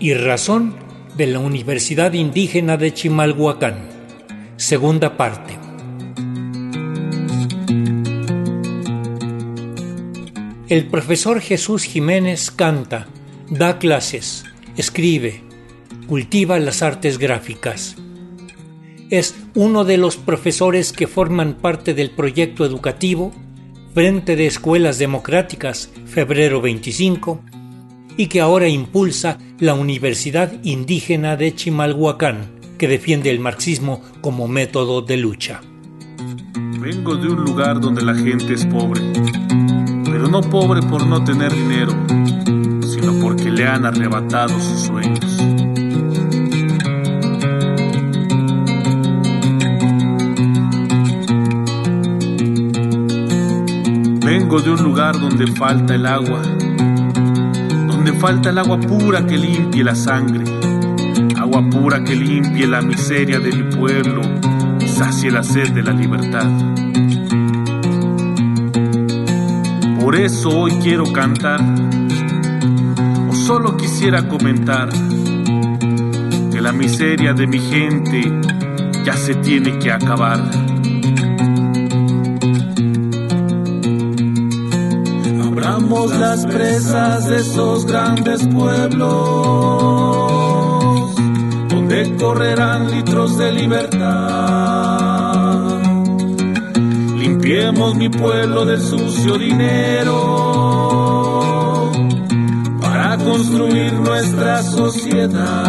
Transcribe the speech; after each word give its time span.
y 0.00 0.12
razón 0.12 0.74
de 1.16 1.26
la 1.26 1.38
Universidad 1.38 2.12
Indígena 2.12 2.76
de 2.76 2.92
Chimalhuacán. 2.92 3.88
Segunda 4.58 5.16
parte. 5.16 5.56
El 10.68 10.88
profesor 10.88 11.40
Jesús 11.40 11.84
Jiménez 11.84 12.50
canta, 12.50 13.06
da 13.48 13.78
clases, 13.78 14.44
escribe, 14.76 15.40
cultiva 16.06 16.58
las 16.58 16.82
artes 16.82 17.16
gráficas. 17.16 17.96
Es 19.08 19.34
uno 19.54 19.86
de 19.86 19.96
los 19.96 20.18
profesores 20.18 20.92
que 20.92 21.06
forman 21.06 21.54
parte 21.54 21.94
del 21.94 22.10
proyecto 22.10 22.66
educativo 22.66 23.32
Frente 23.94 24.36
de 24.36 24.46
Escuelas 24.46 24.98
Democráticas, 24.98 25.90
febrero 26.04 26.60
25, 26.60 27.42
y 28.20 28.26
que 28.26 28.42
ahora 28.42 28.68
impulsa 28.68 29.38
la 29.60 29.72
Universidad 29.72 30.52
Indígena 30.62 31.36
de 31.38 31.54
Chimalhuacán, 31.54 32.50
que 32.76 32.86
defiende 32.86 33.30
el 33.30 33.40
marxismo 33.40 34.02
como 34.20 34.46
método 34.46 35.00
de 35.00 35.16
lucha. 35.16 35.62
Vengo 36.78 37.16
de 37.16 37.28
un 37.30 37.42
lugar 37.42 37.80
donde 37.80 38.02
la 38.02 38.14
gente 38.14 38.52
es 38.52 38.66
pobre, 38.66 39.00
pero 40.04 40.28
no 40.28 40.42
pobre 40.42 40.82
por 40.82 41.06
no 41.06 41.24
tener 41.24 41.50
dinero, 41.50 41.94
sino 42.82 43.18
porque 43.22 43.50
le 43.50 43.66
han 43.66 43.86
arrebatado 43.86 44.52
sus 44.60 44.80
sueños. 44.82 45.38
Vengo 54.22 54.60
de 54.60 54.70
un 54.72 54.82
lugar 54.82 55.18
donde 55.18 55.46
falta 55.46 55.94
el 55.94 56.04
agua, 56.04 56.42
falta 58.12 58.50
el 58.50 58.58
agua 58.58 58.78
pura 58.78 59.26
que 59.26 59.36
limpie 59.36 59.84
la 59.84 59.94
sangre, 59.94 60.44
agua 61.36 61.68
pura 61.70 62.02
que 62.02 62.14
limpie 62.14 62.66
la 62.66 62.80
miseria 62.80 63.38
de 63.38 63.52
mi 63.52 63.74
pueblo 63.74 64.22
y 64.80 64.88
sacie 64.88 65.30
la 65.30 65.42
sed 65.42 65.72
de 65.72 65.82
la 65.82 65.92
libertad. 65.92 66.48
Por 70.00 70.16
eso 70.16 70.48
hoy 70.50 70.72
quiero 70.82 71.04
cantar, 71.12 71.60
o 73.28 73.34
solo 73.34 73.76
quisiera 73.76 74.26
comentar, 74.26 74.88
que 76.50 76.60
la 76.60 76.72
miseria 76.72 77.32
de 77.32 77.46
mi 77.46 77.58
gente 77.58 78.22
ya 79.04 79.14
se 79.14 79.34
tiene 79.36 79.78
que 79.78 79.92
acabar. 79.92 80.69
Las 85.90 86.46
presas 86.46 87.26
de 87.26 87.38
esos 87.38 87.84
grandes 87.84 88.46
pueblos, 88.46 89.08
donde 91.68 92.16
correrán 92.16 92.92
litros 92.92 93.36
de 93.36 93.50
libertad. 93.52 94.60
Limpiemos 97.16 97.96
mi 97.96 98.08
pueblo 98.08 98.64
del 98.64 98.80
sucio 98.80 99.36
dinero 99.36 100.14
para 102.80 103.18
construir 103.18 103.92
nuestra 103.94 104.62
sociedad. 104.62 105.66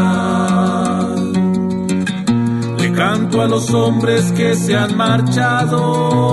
Le 2.77 2.93
canto 2.93 3.41
a 3.41 3.47
los 3.47 3.73
hombres 3.73 4.31
que 4.33 4.55
se 4.55 4.75
han 4.75 4.95
marchado 4.95 6.27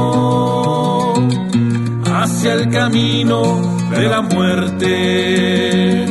hacia 2.05 2.53
el 2.53 2.69
camino 2.69 3.78
de 3.91 4.09
la 4.09 4.21
muerte. 4.23 6.07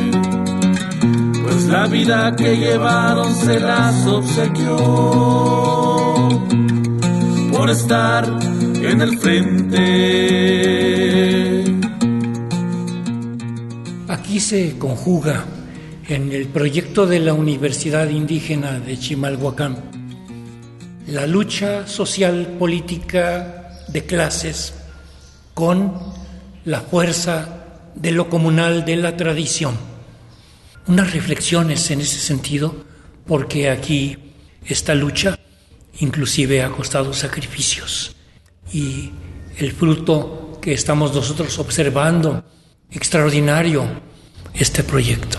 Pues 1.42 1.64
la 1.66 1.86
vida 1.86 2.34
que 2.36 2.56
llevaron 2.56 3.34
se 3.34 3.60
las 3.60 4.06
obsequió 4.06 4.76
por 7.52 7.70
estar 7.70 8.24
en 8.82 9.00
el 9.00 9.18
frente. 9.18 9.78
Aquí 14.08 14.40
se 14.40 14.78
conjuga 14.78 15.44
en 16.08 16.32
el 16.32 16.48
proyecto 16.48 17.06
de 17.06 17.20
la 17.20 17.34
Universidad 17.34 18.08
Indígena 18.08 18.80
de 18.80 18.98
Chimalhuacán 18.98 19.98
la 21.08 21.26
lucha 21.26 21.86
social 21.86 22.56
política 22.58 23.70
de 23.88 24.04
clases 24.04 24.74
con 25.54 25.94
la 26.66 26.80
fuerza 26.82 27.57
de 27.94 28.12
lo 28.12 28.28
comunal, 28.28 28.84
de 28.84 28.96
la 28.96 29.16
tradición. 29.16 29.76
Unas 30.86 31.12
reflexiones 31.12 31.90
en 31.90 32.00
ese 32.00 32.18
sentido, 32.18 32.84
porque 33.26 33.70
aquí 33.70 34.16
esta 34.64 34.94
lucha 34.94 35.38
inclusive 36.00 36.62
ha 36.62 36.70
costado 36.70 37.12
sacrificios 37.12 38.14
y 38.72 39.10
el 39.58 39.72
fruto 39.72 40.58
que 40.60 40.72
estamos 40.72 41.14
nosotros 41.14 41.58
observando, 41.58 42.44
extraordinario, 42.90 43.84
este 44.54 44.82
proyecto. 44.84 45.38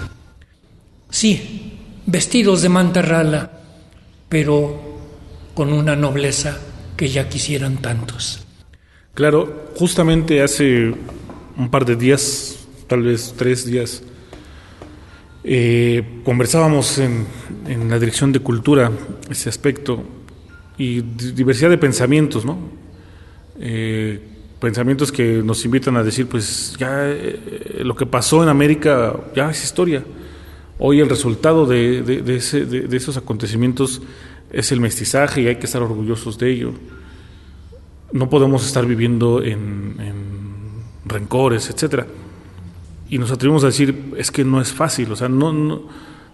Sí, 1.10 1.78
vestidos 2.06 2.62
de 2.62 2.70
manta 2.70 3.02
rala, 3.02 3.52
pero 4.28 5.00
con 5.54 5.74
una 5.74 5.96
nobleza 5.96 6.58
que 6.96 7.10
ya 7.10 7.30
quisieran 7.30 7.78
tantos. 7.78 8.46
Claro, 9.14 9.72
justamente 9.76 10.42
hace 10.42 10.94
un 11.60 11.70
par 11.70 11.86
de 11.86 11.98
días, 11.98 12.58
tal 12.88 13.04
vez 13.04 13.36
tres 13.38 13.66
días, 13.66 14.02
eh, 15.44 16.22
conversábamos 16.24 16.98
en, 17.00 17.28
la 17.90 18.00
dirección 18.00 18.32
de 18.32 18.40
cultura 18.40 18.92
ese 19.30 19.50
aspecto 19.50 20.02
y 20.78 21.02
diversidad 21.02 21.70
de 21.70 21.78
pensamientos, 21.78 22.46
¿no? 22.46 22.58
Eh, 23.60 24.22
pensamientos 24.60 25.12
que 25.12 25.44
nos 25.44 25.64
invitan 25.66 25.98
a 25.98 26.04
decir, 26.04 26.28
pues 26.28 26.76
ya 26.80 27.10
eh, 27.10 27.82
lo 27.84 27.96
que 27.96 28.06
pasó 28.06 28.42
en 28.42 28.50
América 28.50 29.20
ya 29.36 29.52
es 29.52 29.64
historia. 29.64 30.04
Hoy 30.78 31.02
el 31.02 31.10
resultado 31.10 31.66
de, 31.66 32.34
esos 32.92 33.18
acontecimientos 33.18 34.02
es 34.52 34.72
el 34.72 34.80
mestizaje 34.80 35.42
y 35.42 35.48
hay 35.48 35.58
que 35.58 35.66
estar 35.66 35.82
orgullosos 35.82 36.38
de 36.38 36.52
ello. 36.52 36.72
No 38.14 38.30
podemos 38.30 38.66
estar 38.66 38.86
viviendo 38.86 39.44
en 39.44 40.29
rencores, 41.10 41.70
etcétera. 41.70 42.08
Y 43.10 43.18
nos 43.18 43.32
atrevimos 43.32 43.64
a 43.64 43.68
decir, 43.68 44.14
es 44.18 44.32
que 44.32 44.46
no 44.46 44.62
es 44.62 44.72
fácil, 44.72 45.12
o 45.12 45.16
sea, 45.16 45.30
no, 45.30 45.52
no, 45.52 45.82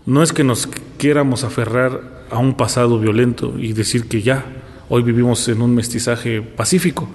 no 0.06 0.24
es 0.24 0.34
que 0.34 0.44
nos 0.44 0.68
quieramos 0.98 1.44
aferrar 1.44 2.26
a 2.30 2.38
un 2.38 2.56
pasado 2.56 3.00
violento 3.00 3.54
y 3.58 3.74
decir 3.74 4.08
que 4.08 4.22
ya, 4.22 4.46
hoy 4.90 5.04
vivimos 5.04 5.48
en 5.48 5.62
un 5.62 5.74
mestizaje 5.74 6.42
pacífico, 6.42 7.08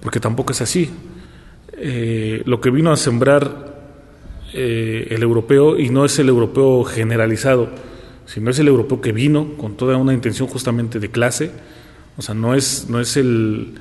porque 0.00 0.20
tampoco 0.20 0.52
es 0.52 0.60
así. 0.60 0.90
Eh, 1.72 2.42
lo 2.44 2.60
que 2.60 2.70
vino 2.70 2.92
a 2.92 2.96
sembrar 2.96 3.68
eh, 4.52 5.08
el 5.10 5.22
europeo, 5.22 5.78
y 5.78 5.88
no 5.88 6.04
es 6.04 6.18
el 6.18 6.28
europeo 6.28 6.84
generalizado, 6.84 7.70
sino 8.26 8.50
es 8.50 8.58
el 8.58 8.68
europeo 8.68 9.00
que 9.00 9.12
vino 9.12 9.56
con 9.56 9.76
toda 9.76 9.96
una 9.96 10.12
intención 10.12 10.48
justamente 10.48 11.00
de 11.00 11.10
clase, 11.10 11.50
o 12.16 12.22
sea, 12.22 12.34
no 12.34 12.54
es, 12.54 12.86
no 12.90 13.00
es 13.00 13.16
el, 13.16 13.74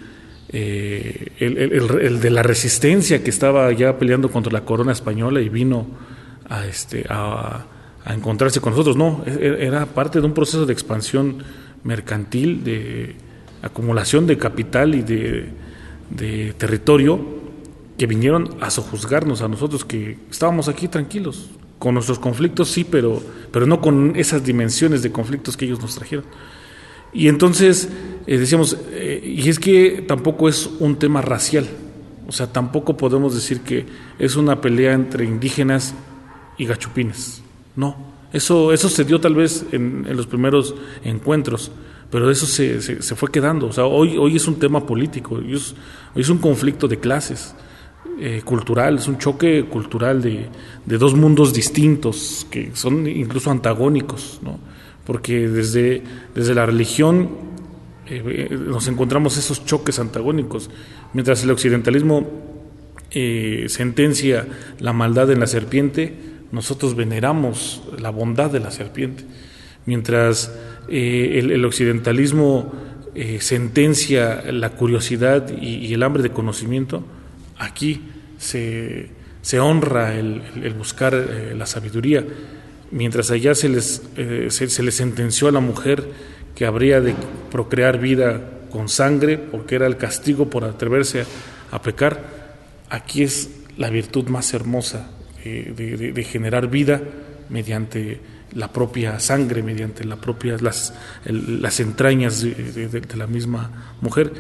eh, 0.50 1.34
el, 1.40 2.22
de 2.22 2.30
la 2.30 2.44
resistencia 2.44 3.24
que 3.24 3.30
estaba 3.30 3.72
ya 3.74 3.98
peleando 3.98 4.32
contra 4.32 4.52
la 4.52 4.64
corona 4.64 4.92
española 4.92 5.42
y 5.42 5.50
vino 5.50 5.88
a, 6.50 6.66
este, 6.66 7.06
a, 7.10 7.66
encontrarse 8.06 8.62
con 8.62 8.72
nosotros. 8.72 8.96
No, 8.96 9.24
e, 9.26 9.32
e, 9.32 9.66
era 9.68 9.86
parte 9.86 10.20
de 10.20 10.26
un 10.26 10.34
proceso 10.34 10.66
de 10.66 10.74
expansión 10.74 11.44
mercantil, 11.84 12.64
de 12.64 13.16
acumulación 13.62 14.28
de 14.28 14.38
capital 14.38 14.96
y 14.96 15.02
de, 15.02 15.50
de 16.10 16.54
territorio 16.58 17.38
que 17.98 18.06
vinieron 18.06 18.56
a 18.62 18.70
sojuzgarnos 18.70 19.42
a 19.42 19.48
nosotros 19.48 19.84
que 19.84 20.18
estábamos 20.30 20.68
aquí 20.70 20.88
tranquilos. 20.88 21.50
Con 21.80 21.94
nuestros 21.94 22.20
conflictos 22.20 22.70
sí, 22.70 22.84
pero, 22.84 23.22
pero 23.52 23.66
no 23.68 23.82
con 23.82 24.16
esas 24.16 24.44
dimensiones 24.44 25.04
de 25.04 25.12
conflictos 25.12 25.58
que 25.58 25.66
ellos 25.66 25.82
nos 25.82 25.96
trajeron. 25.96 26.26
Y 27.14 27.28
entonces 27.28 27.90
eh, 28.28 28.38
decíamos, 28.38 28.78
eh, 28.92 29.22
y 29.24 29.48
es 29.48 29.58
que 29.58 30.04
tampoco 30.06 30.50
es 30.50 30.70
un 30.80 30.98
tema 30.98 31.22
racial, 31.22 31.66
o 32.28 32.32
sea, 32.34 32.52
tampoco 32.52 32.98
podemos 32.98 33.34
decir 33.34 33.62
que 33.62 33.86
es 34.20 34.36
una 34.36 34.60
pelea 34.60 34.92
entre 34.92 35.24
indígenas 35.24 35.96
y 36.58 36.66
gachupines, 36.66 37.42
no, 37.78 37.96
eso, 38.34 38.74
eso 38.74 38.90
se 38.90 39.06
dio 39.06 39.22
tal 39.22 39.34
vez 39.34 39.66
en, 39.72 40.06
los 40.14 40.28
primeros 40.28 40.76
encuentros, 41.06 41.72
pero 42.12 42.30
eso 42.30 42.46
se, 42.46 42.82
se, 42.82 43.16
fue 43.16 43.32
quedando, 43.32 43.68
o 43.68 43.72
sea, 43.72 43.86
hoy, 43.86 44.18
hoy 44.18 44.36
es 44.36 44.46
un 44.46 44.60
tema 44.60 44.86
político, 44.86 45.36
hoy 45.36 45.56
es, 46.16 46.30
un 46.30 46.40
conflicto 46.40 46.88
de 46.88 47.00
clases. 47.00 47.56
Eh, 48.20 48.42
cultural, 48.44 48.98
es 48.98 49.08
un 49.08 49.20
choque 49.20 49.66
cultural 49.66 50.24
de, 50.24 50.48
de 50.86 50.98
dos 50.98 51.14
mundos 51.14 51.54
distintos 51.54 52.48
que 52.50 52.72
son 52.74 53.06
incluso 53.06 53.52
antagónicos, 53.52 54.40
¿no? 54.42 54.60
Porque 55.08 55.48
desde, 55.48 56.04
desde 56.36 56.54
la 56.54 56.66
religión 56.66 57.30
eh, 58.08 58.50
nos 58.52 58.90
encontramos 58.90 59.38
esos 59.38 59.64
choques 59.66 60.00
antagónicos, 60.00 60.70
mientras 61.14 61.42
el 61.46 61.52
occidentalismo 61.52 62.30
eh, 63.12 63.68
sentencia 63.70 64.46
la 64.80 64.92
maldad 64.92 65.32
en 65.32 65.40
la 65.40 65.48
serpiente, 65.48 66.14
nosotros 66.52 66.94
veneramos 66.98 67.84
la 67.98 68.10
bondad 68.10 68.52
de 68.52 68.60
la 68.60 68.70
serpiente, 68.70 69.24
mientras 69.86 70.54
eh, 70.90 71.40
el, 71.40 71.64
occidentalismo 71.64 72.74
sentencia 73.40 74.44
la 74.52 74.72
curiosidad 74.72 75.50
y, 75.60 75.92
el 75.92 76.04
hambre 76.04 76.22
de 76.22 76.30
conocimiento, 76.30 77.04
aquí 77.58 78.02
se, 78.38 79.10
honra 79.60 80.16
el, 80.16 80.76
buscar 80.78 81.14
la 81.56 81.66
sabiduría, 81.66 82.24
mientras 82.92 83.32
allá 83.32 83.56
se 83.56 83.70
les, 83.70 84.02
se 84.50 84.84
les 84.84 84.96
sentenció 84.96 85.48
a 85.48 85.52
la 85.52 85.60
mujer 85.60 86.06
que 86.56 86.66
habría 86.66 87.02
de 87.02 87.14
procrear 87.52 88.00
vida 88.00 88.42
con 88.72 88.90
sangre, 88.90 89.38
porque 89.38 89.76
era 89.76 89.88
el 89.88 89.98
castigo 89.98 90.50
por 90.50 90.64
atreverse 90.64 91.26
a, 91.72 91.82
pecar, 91.82 92.56
aquí 92.90 93.24
es 93.24 93.50
la 93.78 93.90
virtud 93.90 94.28
más 94.28 94.54
hermosa 94.54 95.12
eh, 95.44 96.12
de, 96.14 96.24
generar 96.24 96.68
vida 96.68 97.02
mediante 97.50 98.20
la 98.54 98.72
propia 98.72 99.20
sangre, 99.20 99.62
mediante 99.62 100.04
la 100.04 100.16
propia, 100.16 100.58
las, 100.60 100.94
las 101.26 101.80
entrañas 101.80 102.42
de, 102.42 103.02
la 103.16 103.28
misma 103.28 103.96
mujer. 104.02 104.34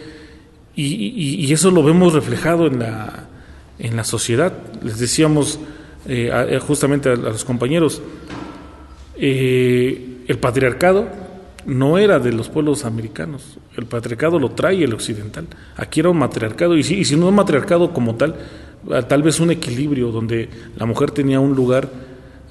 Y, 0.75 1.51
eso 1.51 1.71
lo 1.71 1.83
vemos 1.83 2.13
reflejado 2.13 2.67
en 2.67 2.79
la, 2.79 3.27
en 3.79 3.95
la 3.95 4.03
sociedad. 4.03 4.53
Les 4.83 4.99
decíamos 4.99 5.59
eh, 6.07 6.59
justamente 6.65 7.09
a, 7.09 7.15
los 7.15 7.45
compañeros, 7.45 8.01
eh, 9.19 10.24
el 10.28 10.38
patriarcado 10.40 11.08
no 11.66 11.98
era 11.98 12.19
de 12.19 12.31
los 12.31 12.50
pueblos 12.50 12.86
americanos. 12.86 13.58
El 13.75 13.86
patriarcado 13.86 14.40
lo 14.40 14.52
trae 14.52 14.84
el 14.84 14.94
occidental. 14.94 15.48
Aquí 15.75 16.00
era 16.00 16.10
un 16.10 16.18
matriarcado, 16.18 16.75
y 16.78 16.84
si, 16.84 17.16
no 17.16 17.28
un 17.28 17.36
matriarcado 17.36 17.94
como 17.94 18.16
tal, 18.16 18.36
ah, 18.92 19.02
tal 19.02 19.22
vez 19.22 19.40
un 19.40 19.52
equilibrio 19.52 20.12
donde 20.12 20.50
la 20.78 20.86
mujer 20.86 21.12
tenía 21.12 21.40
un 21.40 21.56
lugar 21.56 21.90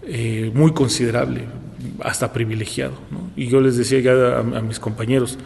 eh, 0.02 0.50
muy 0.54 0.72
considerable, 0.72 1.44
hasta 2.00 2.32
privilegiado. 2.32 2.94
Y 3.36 3.46
yo 3.48 3.60
les 3.60 3.76
decía 3.76 4.00
ya 4.00 4.38
a, 4.38 4.60
mis 4.60 4.78
compañeros, 4.78 5.38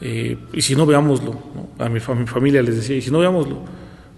eh, 0.00 0.38
y 0.52 0.62
si 0.62 0.74
no 0.74 0.86
veámoslo, 0.86 1.38
A, 1.78 1.88
mi, 1.88 2.00
a 2.04 2.14
mi 2.14 2.26
familia 2.26 2.62
les 2.62 2.76
decía, 2.76 2.96
y 2.96 3.02
si 3.02 3.10
no 3.10 3.18
veámoslo, 3.18 3.58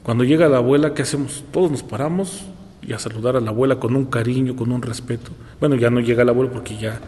cuando 0.04 0.22
llega 0.22 0.48
la 0.48 0.58
abuela, 0.58 0.94
¿qué 0.94 1.02
hacemos? 1.02 1.42
Todos 1.50 1.72
nos 1.72 1.82
paramos 1.82 2.44
y 2.86 2.92
a 2.92 2.98
saludar 2.98 3.36
a 3.36 3.40
la 3.40 3.50
abuela 3.50 3.76
con 3.76 3.96
un 3.96 4.06
cariño, 4.06 4.54
con 4.54 4.70
un 4.72 4.82
respeto. 4.82 5.32
Bueno, 5.60 5.74
ya 5.76 5.90
no 5.90 6.00
llega 6.00 6.24
la 6.24 6.30
abuela 6.30 6.52
porque 6.52 6.76
ya 6.76 7.00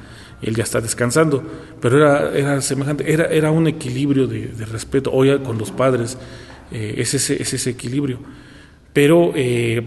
él 0.43 0.55
ya 0.55 0.65
está 0.65 0.81
descansando, 0.81 1.43
pero 1.81 1.99
era, 1.99 2.37
era 2.37 2.61
semejante, 2.61 3.13
era, 3.13 3.27
era 3.27 3.51
un 3.51 3.67
equilibrio 3.67 4.27
de, 4.27 4.65
respeto, 4.71 5.11
hoy 5.13 5.37
con 5.41 5.59
los 5.59 5.71
padres 5.71 6.17
eh, 6.71 6.95
es, 6.99 7.15
ese, 7.15 7.41
es 7.43 7.53
ese 7.55 7.71
equilibrio, 7.71 8.21
pero 8.93 9.33
eh, 9.35 9.85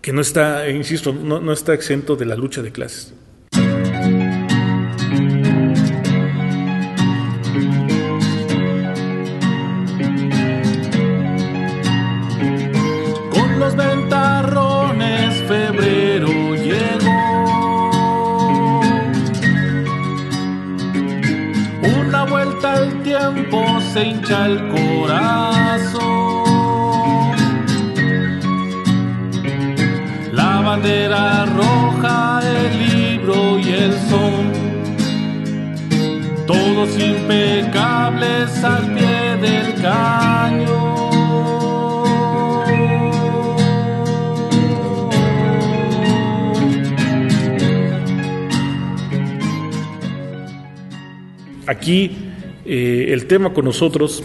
que 0.00 0.12
no 0.12 0.20
está, 0.20 0.68
insisto, 0.68 1.12
no, 1.12 1.40
no 1.40 1.52
está 1.52 1.74
exento 1.74 2.16
de 2.16 2.26
la 2.26 2.36
lucha 2.36 2.62
de 2.62 2.70
clases. 2.70 3.14
Se 23.80 24.06
hincha 24.08 24.46
el 24.46 24.68
corazón. 24.68 26.08
La 30.32 30.60
bandera 30.60 31.46
roja, 31.46 32.40
el 32.42 32.78
libro 32.78 33.58
y 33.58 33.68
el 33.68 33.92
son, 34.08 34.52
todos 36.46 36.88
impecables 36.98 38.64
al 38.64 38.94
pie 38.94 39.36
del 39.40 39.74
caño. 39.82 40.78
Aquí 51.66 52.27
eh, 52.70 53.14
el 53.14 53.26
tema 53.26 53.54
con 53.54 53.64
nosotros, 53.64 54.22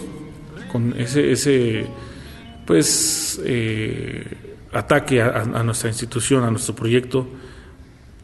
con 0.70 0.94
ese, 0.98 1.86
pues, 2.66 3.40
eh, 3.42 4.22
ataque 4.70 5.22
a, 5.22 5.62
nuestra 5.62 5.88
institución, 5.88 6.44
a 6.44 6.50
nuestro 6.50 6.74
proyecto, 6.74 7.26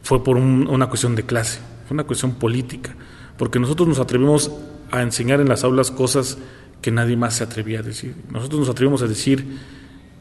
fue 0.03 0.23
por 0.23 0.37
una 0.37 0.87
cuestión 0.89 1.15
de 1.15 1.23
clase, 1.23 1.59
fue 1.87 1.95
una 1.95 2.03
cuestión 2.03 2.33
política, 2.35 2.93
porque 3.35 3.57
nosotros 3.59 3.87
nos 3.87 3.97
atrevimos 3.97 4.51
a 4.91 5.01
enseñar 5.01 5.41
en 5.41 5.49
las 5.49 5.63
aulas 5.63 5.89
cosas 5.89 6.37
que 6.83 6.91
nadie 6.91 7.17
más 7.17 7.33
se 7.33 7.43
atrevía 7.43 7.79
a 7.79 7.83
decir. 7.83 8.13
Nosotros 8.29 8.59
nos 8.59 8.69
atrevimos 8.69 9.01
a 9.01 9.07
decir 9.07 9.43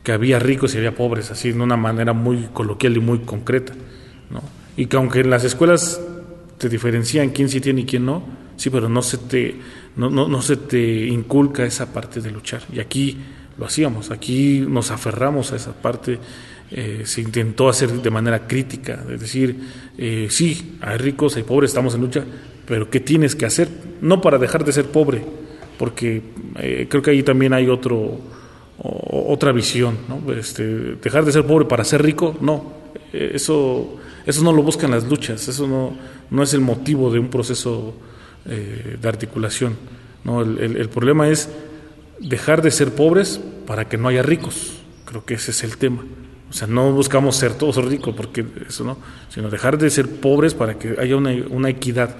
que 0.02 0.12
había 0.12 0.38
ricos 0.38 0.74
y 0.74 0.78
había 0.78 0.94
pobres, 0.94 1.30
así 1.30 1.52
de 1.52 1.60
una 1.60 1.76
manera 1.76 2.14
muy 2.14 2.48
coloquial 2.54 2.96
y 2.96 3.00
muy 3.00 3.18
concreta. 3.18 3.74
¿no? 4.30 4.40
Y 4.78 4.86
que 4.86 4.96
aunque 4.96 5.20
en 5.20 5.28
las 5.28 5.44
escuelas 5.44 6.00
te 6.56 6.70
diferencian 6.70 7.28
quién 7.30 7.50
sí 7.50 7.60
tiene 7.60 7.82
y 7.82 7.84
quién 7.84 8.06
no, 8.06 8.39
sí, 8.60 8.68
pero 8.68 8.90
no 8.90 9.00
se 9.00 9.16
te 9.16 9.56
no, 9.96 10.10
no, 10.10 10.28
no 10.28 10.42
se 10.42 10.56
te 10.56 11.06
inculca 11.06 11.64
esa 11.64 11.92
parte 11.92 12.20
de 12.20 12.30
luchar. 12.30 12.62
Y 12.72 12.78
aquí 12.78 13.16
lo 13.58 13.64
hacíamos, 13.64 14.10
aquí 14.10 14.64
nos 14.68 14.90
aferramos 14.90 15.52
a 15.52 15.56
esa 15.56 15.72
parte, 15.72 16.18
eh, 16.70 17.02
se 17.04 17.22
intentó 17.22 17.68
hacer 17.68 17.90
de 17.90 18.10
manera 18.10 18.46
crítica, 18.46 19.04
es 19.10 19.20
decir, 19.20 19.56
eh, 19.98 20.28
sí, 20.30 20.76
hay 20.82 20.98
ricos, 20.98 21.36
hay 21.36 21.42
pobres, 21.42 21.70
estamos 21.70 21.94
en 21.94 22.02
lucha, 22.02 22.24
pero 22.66 22.88
¿qué 22.90 23.00
tienes 23.00 23.34
que 23.34 23.46
hacer? 23.46 23.68
No 24.02 24.20
para 24.20 24.38
dejar 24.38 24.64
de 24.64 24.72
ser 24.72 24.86
pobre, 24.86 25.24
porque 25.78 26.22
eh, 26.58 26.86
creo 26.88 27.02
que 27.02 27.10
ahí 27.10 27.22
también 27.22 27.52
hay 27.54 27.68
otro, 27.68 28.20
otra 28.78 29.52
visión, 29.52 29.98
¿no? 30.08 30.32
Este, 30.32 30.96
dejar 30.96 31.24
de 31.24 31.32
ser 31.32 31.46
pobre 31.46 31.64
para 31.64 31.84
ser 31.84 32.02
rico, 32.02 32.36
no, 32.40 32.72
eso, 33.12 33.98
eso 34.26 34.44
no 34.44 34.52
lo 34.52 34.62
buscan 34.62 34.90
las 34.90 35.04
luchas, 35.04 35.48
eso 35.48 35.66
no, 35.66 35.96
no 36.30 36.42
es 36.42 36.54
el 36.54 36.60
motivo 36.60 37.10
de 37.10 37.18
un 37.18 37.28
proceso 37.28 37.94
eh, 38.46 38.96
de 39.00 39.08
articulación. 39.08 39.76
¿no? 40.24 40.40
El, 40.40 40.88
problema 40.88 41.28
es 41.28 41.50
dejar 42.20 42.62
de 42.62 42.70
ser 42.70 42.94
pobres 42.94 43.40
para 43.66 43.86
que 43.86 43.98
no 43.98 44.08
haya 44.08 44.22
ricos. 44.22 44.78
Creo 45.04 45.24
que 45.24 45.34
ese 45.34 45.50
es 45.50 45.62
el 45.62 45.76
tema. 45.76 46.02
O 46.48 46.52
sea, 46.52 46.66
no 46.66 46.90
buscamos 46.92 47.36
ser 47.36 47.54
todos 47.54 47.76
ricos, 47.84 48.14
porque 48.16 48.44
eso 48.66 48.82
no, 48.82 48.98
sino 49.28 49.50
dejar 49.50 49.78
de 49.78 49.90
ser 49.90 50.08
pobres 50.08 50.54
para 50.54 50.78
que 50.78 50.96
haya 50.98 51.16
una, 51.16 51.68
equidad. 51.68 52.16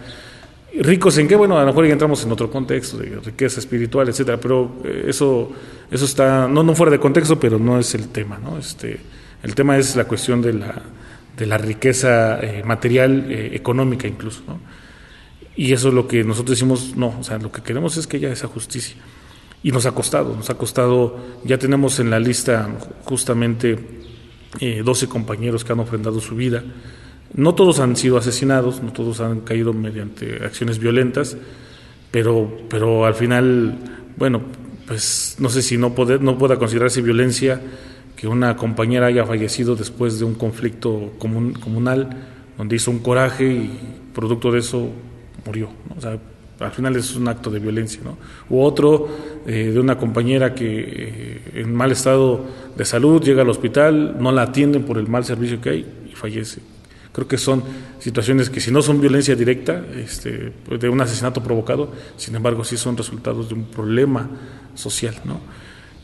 ¿Ricos 0.78 1.18
en 1.18 1.26
qué? 1.26 1.35
Bueno, 1.35 1.59
a 1.59 1.62
lo 1.62 1.68
mejor 1.68 1.87
ya 1.87 1.92
entramos 1.92 2.23
en 2.25 2.30
otro 2.30 2.50
contexto, 2.50 2.99
de 2.99 3.18
riqueza 3.25 3.59
espiritual, 3.59 4.09
etcétera, 4.09 4.38
pero 4.38 4.76
eh, 4.85 5.06
eso, 5.09 5.50
eso 5.90 6.04
está, 6.04 6.47
no, 6.47 6.62
no 6.62 6.75
fuera 6.75 6.92
de 6.92 7.00
contexto, 7.00 7.40
pero 7.40 7.59
no 7.59 7.78
es 7.78 7.95
el 7.95 8.09
tema, 8.09 8.38
¿no? 8.38 8.56
Este, 8.56 9.00
el 9.42 9.54
tema 9.54 9.78
es 9.78 9.97
la 9.97 10.04
cuestión 10.04 10.42
de 10.42 10.52
la, 10.52 10.80
de 11.37 11.47
la 11.47 11.59
riqueza 11.59 12.38
eh, 12.40 12.62
material, 12.64 13.26
económica 13.30 14.06
incluso. 14.06 14.42
Y 15.57 15.73
eso 15.73 15.88
es 15.88 15.95
lo 15.95 16.07
que 16.07 16.25
nosotros 16.25 16.57
decimos, 16.57 16.95
no, 16.97 17.14
o 17.19 17.25
sea, 17.25 17.38
lo 17.38 17.50
que 17.50 17.62
queremos 17.62 17.97
es 17.97 18.07
que 18.07 18.16
haya 18.16 18.33
esa 18.33 18.47
justicia. 18.47 18.97
Y 19.62 19.73
nos 19.73 19.85
ha 19.85 19.92
costado, 19.92 20.35
nos 20.35 20.49
ha 20.49 20.54
costado, 20.54 21.19
ya 21.45 21.59
tenemos 21.59 21.99
en 22.00 22.09
la 22.11 22.19
lista 22.19 22.69
justamente 23.04 23.78
12 24.59 25.04
eh, 25.04 25.09
compañeros 25.09 25.64
que 25.64 25.73
han 25.73 25.80
ofrendado 25.80 26.21
su 26.21 26.35
vida. 26.35 26.62
No 27.35 27.54
todos 27.54 27.78
han 27.78 27.97
sido 27.97 28.16
asesinados, 28.16 28.83
no 28.83 28.92
todos 28.92 29.21
han 29.21 29.40
caído 29.40 29.73
mediante 29.73 30.45
acciones 30.45 30.78
violentas, 30.78 31.37
pero, 32.11 32.50
pero 32.69 33.04
al 33.04 33.14
final, 33.14 33.78
bueno, 34.16 34.42
pues 34.87 35.37
no 35.38 35.49
sé 35.49 35.62
si 35.62 35.76
no, 35.76 35.95
poder, 35.95 36.21
no 36.21 36.37
pueda 36.38 36.59
considerarse 36.59 37.02
violencia 37.02 37.61
que 38.16 38.26
una 38.26 38.57
compañera 38.57 39.07
haya 39.07 39.25
fallecido 39.25 39.76
después 39.76 40.19
de 40.19 40.25
un 40.25 40.35
conflicto 40.35 41.12
comunal, 41.19 42.11
donde 42.59 42.76
hizo 42.76 42.90
un 42.90 42.99
coraje 42.99 43.45
y 43.45 43.71
producto 44.12 44.50
de 44.50 44.59
eso 44.59 44.90
murió. 45.44 45.70
O 45.97 46.00
sea, 46.00 46.18
al 46.61 46.73
final 46.73 46.94
es 46.97 47.16
un 47.16 47.28
acto 47.28 47.50
de 47.50 47.59
violencia. 47.59 48.00
¿no? 48.04 48.16
U 48.49 48.62
otro 48.62 49.09
eh, 49.47 49.70
de 49.73 49.80
una 49.80 49.97
compañera 49.97 50.54
que 50.54 50.64
eh, 50.66 51.40
en 51.54 51.75
mal 51.75 51.92
estado 51.92 52.44
de 52.76 52.85
salud 52.85 53.23
llega 53.23 53.42
al 53.42 53.49
hospital, 53.49 54.16
no 54.20 54.30
la 54.32 54.42
atienden 54.42 54.85
por 54.85 54.99
el 54.99 55.09
mal 55.09 55.25
servicio 55.25 55.61
que 55.61 55.70
hay 55.70 55.87
y 56.11 56.14
fallece. 56.14 56.61
Creo 57.12 57.26
que 57.26 57.38
son 57.38 57.62
situaciones 57.99 58.50
que 58.50 58.61
si 58.61 58.70
no 58.70 58.82
son 58.82 59.00
violencia 59.00 59.35
directa, 59.35 59.85
este, 59.97 60.52
de 60.78 60.88
un 60.88 61.00
asesinato 61.00 61.42
provocado, 61.42 61.92
sin 62.16 62.37
embargo 62.37 62.62
sí 62.62 62.76
son 62.76 62.97
resultados 62.97 63.49
de 63.49 63.54
un 63.54 63.64
problema 63.64 64.30
social. 64.75 65.16
¿no? 65.25 65.40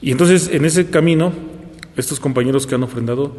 Y 0.02 0.10
entonces 0.10 0.50
en 0.52 0.64
ese 0.64 0.90
camino, 0.90 1.32
estos 1.96 2.18
compañeros 2.18 2.66
que 2.66 2.74
han 2.74 2.82
ofrendado, 2.82 3.36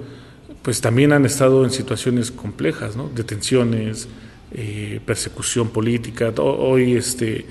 pues 0.62 0.82
también 0.82 1.12
han 1.12 1.26
estado 1.26 1.66
en 1.66 1.72
situaciones 1.72 2.32
complejas, 2.32 2.96
¿no? 2.96 3.10
detenciones, 3.14 4.08
eh, 4.52 5.00
persecución 5.06 5.70
política. 5.70 6.34
Hoy 6.38 6.94
este, 6.94 7.46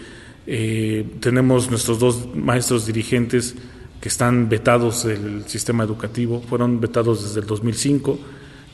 eh, 0.46 1.04
tenemos 1.20 1.70
nuestros 1.70 1.98
dos 1.98 2.34
maestros 2.34 2.86
dirigentes 2.86 3.54
que 4.00 4.08
están 4.08 4.48
vetados 4.48 5.04
del 5.04 5.44
sistema 5.46 5.84
educativo, 5.84 6.42
fueron 6.48 6.80
vetados 6.80 7.22
desde 7.22 7.40
el 7.40 7.46
2005 7.46 8.18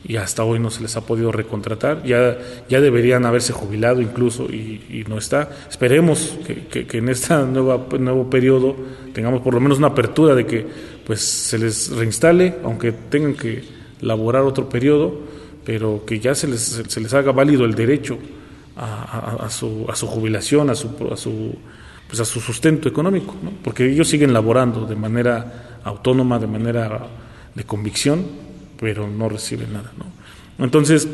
y 0.05 0.17
hasta 0.17 0.45
hoy 0.45 0.59
no 0.59 0.71
se 0.71 0.83
les 0.83 0.97
ha 0.97 1.02
podido 1.02 1.33
recontratar. 1.33 2.02
Ya, 2.05 2.38
ya 2.69 2.81
deberían 2.81 3.25
haberse 3.25 3.52
jubilado 3.52 4.00
incluso 4.00 4.45
y, 4.45 5.05
no 5.09 5.19
está. 5.19 5.50
Esperemos 5.71 6.37
que, 6.47 6.87
en 6.99 7.09
este 7.09 7.35
nuevo 7.37 8.31
periodo 8.31 8.76
tengamos 9.12 9.43
por 9.43 9.55
lo 9.55 9.61
menos 9.61 9.79
una 9.79 9.88
apertura 9.88 10.35
de 10.35 10.47
que 10.47 10.67
pues 11.07 11.21
se 11.21 11.59
les 11.59 11.91
reinstale, 11.91 12.57
aunque 12.64 12.93
tengan 12.93 13.35
que 13.35 13.62
laborar 14.00 14.43
otro 14.43 14.69
periodo, 14.69 15.32
pero 15.64 16.04
que 16.07 16.19
ya 16.21 16.35
se 16.35 16.49
les, 16.49 16.61
se 16.61 17.00
les 17.00 17.14
haga 17.14 17.33
válido 17.33 17.64
el 17.64 17.75
derecho 17.75 18.19
a, 18.76 19.49
su, 19.50 19.87
a 19.88 19.95
su 19.95 20.07
jubilación, 20.07 20.71
a 20.71 20.75
su, 20.75 20.88
a 21.12 21.16
su, 21.16 21.54
pues 22.09 22.21
a 22.21 22.25
su 22.25 22.40
sustento 22.40 22.88
económico, 22.88 23.35
porque 23.62 23.90
ellos 23.90 24.09
siguen 24.09 24.33
laborando 24.33 24.87
de 24.87 24.97
manera 24.97 25.81
autónoma, 25.85 26.38
de 26.38 26.47
manera 26.47 27.07
de 27.54 27.64
convicción, 27.64 28.25
pero 28.81 29.09
no 29.09 29.28
reciben 29.28 29.73
nada. 29.73 29.92
¿no? 29.97 30.64
Entonces, 30.64 31.07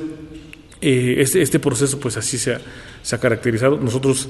eh, 0.80 1.16
este, 1.18 1.42
este 1.42 1.58
proceso 1.58 1.98
pues 1.98 2.16
así 2.16 2.38
se 2.38 2.54
ha, 2.54 2.60
se 3.02 3.16
ha 3.16 3.18
caracterizado. 3.18 3.78
Nosotros 3.78 4.28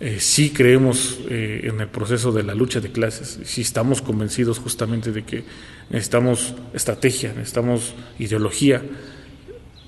eh, 0.00 0.18
sí 0.18 0.50
creemos 0.50 1.18
eh, 1.28 1.62
en 1.64 1.80
el 1.80 1.88
proceso 1.88 2.32
de 2.32 2.42
la 2.42 2.54
lucha 2.54 2.80
de 2.80 2.90
clases, 2.90 3.38
sí 3.44 3.60
estamos 3.60 4.00
convencidos 4.00 4.58
justamente 4.58 5.12
de 5.12 5.24
que 5.24 5.44
necesitamos 5.90 6.54
estrategia, 6.72 7.34
necesitamos 7.34 7.94
ideología, 8.18 8.82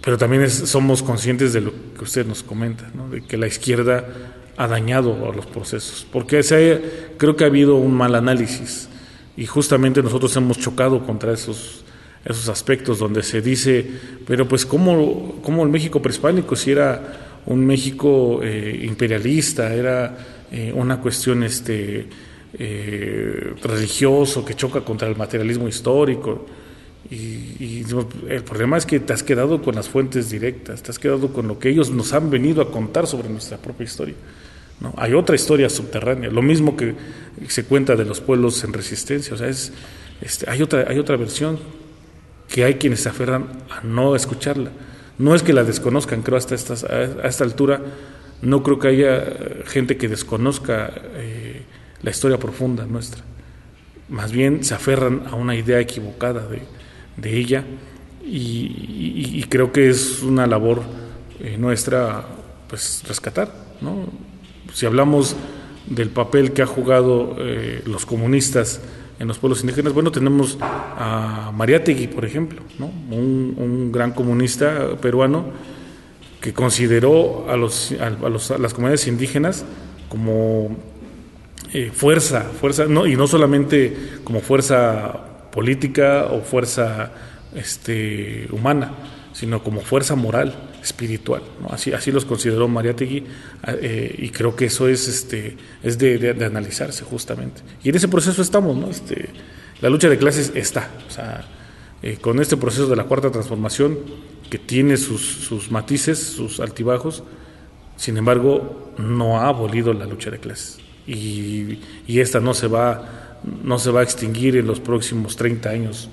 pero 0.02 0.18
también 0.18 0.50
somos 0.50 1.02
conscientes 1.02 1.52
de 1.52 1.60
lo 1.60 1.72
que 1.96 2.04
usted 2.04 2.26
nos 2.26 2.42
comenta, 2.42 2.90
de 3.10 3.22
que 3.22 3.36
la 3.36 3.46
izquierda 3.46 4.04
ha 4.56 4.66
dañado 4.66 5.30
a 5.30 5.34
los 5.34 5.46
procesos, 5.46 6.06
porque 6.12 6.40
creo 7.16 7.36
que 7.36 7.44
ha 7.44 7.46
habido 7.46 7.76
un 7.76 7.94
mal 7.94 8.14
análisis. 8.14 8.88
Y 9.36 9.46
justamente 9.46 10.02
nosotros 10.02 10.36
hemos 10.36 10.58
chocado 10.58 11.06
contra 11.06 11.32
esos, 11.32 11.84
esos 12.24 12.48
aspectos 12.48 12.98
donde 12.98 13.22
se 13.22 13.40
dice, 13.40 13.88
pero 14.26 14.46
pues 14.46 14.66
¿cómo, 14.66 15.40
cómo 15.42 15.62
el 15.62 15.70
México 15.70 16.02
prehispánico 16.02 16.56
si 16.56 16.72
era 16.72 17.40
un 17.46 17.64
México 17.64 18.40
eh, 18.42 18.82
imperialista, 18.84 19.72
era 19.72 20.18
eh, 20.50 20.72
una 20.74 21.00
cuestión 21.00 21.44
este, 21.44 22.08
eh, 22.58 23.54
religioso 23.62 24.44
que 24.44 24.54
choca 24.54 24.82
contra 24.82 25.08
el 25.08 25.16
materialismo 25.16 25.68
histórico? 25.68 26.46
Y, 27.10 27.84
el 28.28 28.42
problema 28.44 28.76
es 28.78 28.86
que 28.86 29.00
te 29.00 29.12
has 29.12 29.22
quedado 29.22 29.60
con 29.60 29.74
las 29.74 29.88
fuentes 29.88 30.30
directas, 30.30 30.82
te 30.82 30.90
has 30.90 30.98
quedado 30.98 31.32
con 31.32 31.48
lo 31.48 31.58
que 31.58 31.68
ellos 31.68 31.90
nos 31.90 32.12
han 32.12 32.30
venido 32.30 32.62
a 32.62 32.70
contar 32.70 33.06
sobre 33.06 33.28
nuestra 33.28 33.58
propia 33.58 33.84
historia. 33.84 34.14
¿no? 34.80 34.94
Hay 34.96 35.12
otra 35.12 35.34
historia 35.34 35.68
subterránea, 35.68 36.30
lo 36.30 36.42
mismo 36.42 36.76
que 36.76 36.94
se 37.48 37.64
cuenta 37.64 37.96
de 37.96 38.04
los 38.04 38.20
pueblos 38.20 38.62
en 38.64 38.72
resistencia, 38.72 39.34
o 39.34 39.36
sea, 39.36 39.48
es, 39.48 39.72
este, 40.20 40.48
hay, 40.48 40.62
otra, 40.62 40.86
hay 40.88 40.98
otra 40.98 41.16
versión 41.16 41.58
que 42.48 42.64
hay 42.64 42.74
quienes 42.74 43.00
se 43.00 43.08
aferran 43.08 43.48
a 43.70 43.84
no 43.84 44.14
escucharla. 44.14 44.70
No 45.18 45.34
es 45.34 45.42
que 45.42 45.52
la 45.52 45.64
desconozcan, 45.64 46.22
creo, 46.22 46.38
hasta 46.38 46.54
esta, 46.54 46.74
a 46.86 47.28
esta 47.28 47.44
altura, 47.44 47.80
no 48.42 48.62
creo 48.62 48.78
que 48.78 48.88
haya 48.88 49.24
gente 49.66 49.96
que 49.96 50.08
desconozca 50.08 50.92
eh, 51.14 51.62
la 52.02 52.10
historia 52.10 52.38
profunda 52.38 52.86
nuestra. 52.86 53.22
Más 54.08 54.32
bien 54.32 54.64
se 54.64 54.74
aferran 54.74 55.24
a 55.30 55.36
una 55.36 55.54
idea 55.54 55.80
equivocada 55.80 56.46
de, 56.48 56.62
de 57.16 57.36
ella 57.36 57.64
y, 58.24 59.44
creo 59.48 59.72
que 59.72 59.90
es 59.90 60.22
una 60.22 60.46
labor 60.46 60.82
eh, 61.40 61.56
nuestra 61.58 62.24
pues 62.68 63.02
rescatar 63.06 63.52
¿no? 63.82 64.06
si 64.72 64.86
hablamos 64.86 65.36
del 65.86 66.08
papel 66.08 66.52
que 66.52 66.62
ha 66.62 66.66
jugado 66.66 67.36
eh, 67.38 67.82
los 67.84 68.06
comunistas 68.06 68.80
en 69.18 69.28
los 69.28 69.38
pueblos 69.38 69.60
indígenas 69.60 69.92
bueno 69.92 70.10
tenemos 70.10 70.56
a 70.60 71.52
Mariátegui 71.54 72.06
por 72.06 72.24
ejemplo 72.24 72.62
¿no? 72.78 72.86
un, 72.86 73.90
gran 73.92 74.12
comunista 74.12 74.96
peruano 75.00 75.46
que 76.40 76.54
consideró 76.54 77.50
a, 77.50 77.56
los, 77.56 77.92
a, 77.92 78.10
las 78.58 78.72
comunidades 78.72 79.06
indígenas 79.06 79.64
como 80.08 80.76
eh, 81.74 81.90
fuerza, 81.92 82.42
fuerza 82.42 82.86
no, 82.86 83.06
y 83.06 83.16
no 83.16 83.26
solamente 83.26 84.20
como 84.24 84.40
fuerza 84.40 85.31
política 85.52 86.26
o 86.30 86.40
fuerza 86.40 87.12
este, 87.54 88.48
humana, 88.50 88.92
sino 89.32 89.62
como 89.62 89.80
fuerza 89.80 90.16
moral, 90.16 90.54
espiritual. 90.82 91.42
Así, 91.70 91.92
así 91.92 92.10
los 92.10 92.24
consideró 92.24 92.66
Mariátegui 92.68 93.24
eh, 93.68 94.14
y 94.18 94.30
creo 94.30 94.56
que 94.56 94.66
eso 94.66 94.88
es, 94.88 95.06
este, 95.06 95.56
es 95.82 95.98
de, 95.98 96.36
analizarse 96.44 97.04
justamente. 97.04 97.62
Y 97.84 97.90
en 97.90 97.94
ese 97.94 98.08
proceso 98.08 98.42
estamos, 98.42 98.76
¿no? 98.76 98.90
Este, 98.90 99.28
la 99.80 99.88
lucha 99.90 100.08
de 100.08 100.18
clases 100.18 100.52
está, 100.54 100.90
eh, 102.02 102.18
con 102.20 102.40
este 102.40 102.56
proceso 102.56 102.86
de 102.88 102.96
la 102.96 103.04
cuarta 103.04 103.30
transformación 103.30 103.98
que 104.50 104.58
tiene 104.58 104.96
sus, 104.96 105.22
sus 105.22 105.70
matices, 105.70 106.18
sus 106.18 106.60
altibajos, 106.60 107.22
sin 107.96 108.16
embargo, 108.16 108.92
no 108.98 109.40
ha 109.40 109.48
abolido 109.48 109.92
la 109.92 110.06
lucha 110.06 110.30
de 110.30 110.38
clases. 110.38 110.78
Y, 111.06 111.78
y 112.06 112.20
esta 112.20 112.40
no 112.40 112.54
se 112.54 112.66
va 112.66 113.31
no 113.62 113.78
se 113.78 113.90
va 113.90 114.00
a 114.00 114.02
extinguir 114.02 114.56
en 114.56 114.66
los 114.66 114.80
próximos 114.80 115.36
30 115.36 115.68
años, 115.70 116.08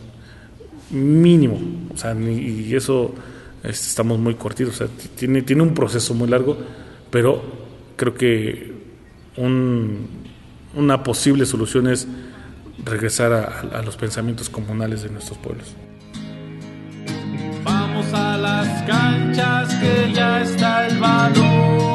mínimo. 0.91 1.59
O 1.93 1.98
sea, 1.98 2.13
y 2.15 2.74
eso 2.75 3.13
este, 3.63 3.88
estamos 3.88 4.19
muy 4.19 4.36
cortitos. 4.36 4.81
Tiene, 5.15 5.41
tiene 5.41 5.63
un 5.63 5.74
proceso 5.74 6.13
muy 6.13 6.27
largo, 6.27 6.57
pero 7.09 7.41
creo 7.95 8.13
que 8.13 8.74
un, 9.38 10.07
una 10.75 11.03
posible 11.03 11.45
solución 11.45 11.88
es 11.88 12.07
regresar 12.86 13.33
a, 13.33 13.77
a 13.77 13.81
los 13.81 13.98
pensamientos 13.98 14.50
comunales 14.50 15.03
de 15.03 15.09
nuestros 15.09 15.38
pueblos. 15.38 15.75
Vamos 17.63 18.13
a 18.13 18.38
las 18.38 18.83
canchas 18.83 19.75
que 19.75 20.13
ya 20.13 20.41
está 20.41 20.88
el 20.88 20.98
balón. 21.00 21.88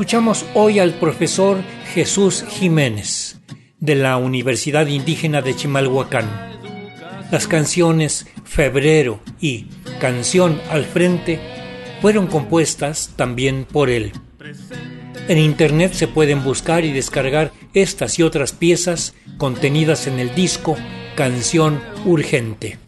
Escuchamos 0.00 0.46
hoy 0.54 0.78
al 0.78 0.94
profesor 0.94 1.58
Jesús 1.92 2.42
Jiménez 2.48 3.38
de 3.80 3.96
la 3.96 4.16
Universidad 4.16 4.86
Indígena 4.86 5.42
de 5.42 5.54
Chimalhuacán. 5.54 6.24
Las 7.30 7.46
canciones 7.46 8.26
Febrero 8.44 9.20
y 9.42 9.66
Canción 10.00 10.58
al 10.70 10.86
Frente 10.86 11.38
fueron 12.00 12.28
compuestas 12.28 13.12
también 13.14 13.66
por 13.70 13.90
él. 13.90 14.12
En 15.28 15.36
Internet 15.36 15.92
se 15.92 16.08
pueden 16.08 16.42
buscar 16.44 16.86
y 16.86 16.94
descargar 16.94 17.52
estas 17.74 18.18
y 18.18 18.22
otras 18.22 18.52
piezas 18.52 19.12
contenidas 19.36 20.06
en 20.06 20.18
el 20.18 20.34
disco 20.34 20.78
Canción 21.14 21.78
Urgente. 22.06 22.78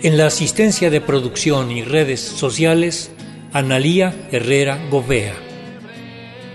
En 0.00 0.16
la 0.16 0.26
asistencia 0.26 0.90
de 0.90 1.00
producción 1.00 1.72
y 1.72 1.82
redes 1.82 2.20
sociales, 2.20 3.10
Analía 3.52 4.14
Herrera 4.30 4.78
Govea. 4.90 5.34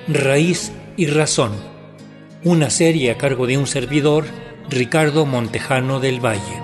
Raíz 0.08 0.72
y 0.96 1.08
Razón. 1.08 1.52
Una 2.46 2.70
serie 2.70 3.12
a 3.12 3.18
cargo 3.18 3.46
de 3.46 3.58
un 3.58 3.68
servidor, 3.68 4.24
Ricardo 4.70 5.26
Montejano 5.26 6.00
del 6.00 6.26
Valle. 6.26 6.63